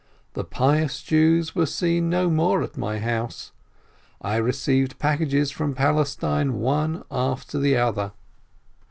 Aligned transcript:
The 0.33 0.43
pious 0.43 1.03
Jews 1.03 1.53
were 1.53 1.67
seen 1.67 2.09
no 2.09 2.27
more 2.31 2.63
at 2.63 2.75
my 2.75 2.97
house. 2.97 3.51
I 4.19 4.37
received 4.37 4.97
packages 4.97 5.51
from 5.51 5.75
Palestine 5.75 6.53
one 6.55 7.03
after 7.11 7.59
the 7.59 7.77
other. 7.77 8.11